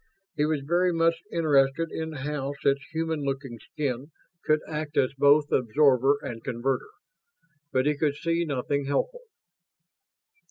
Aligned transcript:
He 0.35 0.45
was 0.45 0.61
very 0.61 0.91
much 0.91 1.21
interested 1.31 1.91
in 1.91 2.13
how 2.13 2.53
such 2.63 2.87
human 2.91 3.21
looking 3.21 3.59
skin 3.59 4.07
could 4.43 4.61
act 4.67 4.97
as 4.97 5.13
both 5.15 5.51
absorber 5.51 6.17
and 6.23 6.43
converter, 6.43 6.89
but 7.71 7.85
he 7.85 7.95
could 7.95 8.15
see 8.15 8.43
nothing 8.43 8.85
helpful. 8.85 9.21